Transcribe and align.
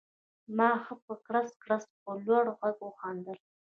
ما 0.57 0.69
ښه 0.83 0.95
په 1.05 1.13
کړس 1.25 1.49
کړس 1.63 1.83
په 2.01 2.11
لوړ 2.25 2.45
غږ 2.59 2.77
وخندل 2.87 3.39